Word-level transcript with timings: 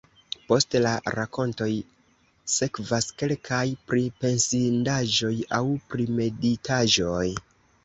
Post 0.51 0.75
la 0.85 0.93
rakontoj 1.15 1.67
sekvas 2.53 3.11
kelkaj 3.21 3.61
pripensindaĵoj 3.93 5.33
aŭ 5.61 5.63
primeditaĵoj. 5.95 7.25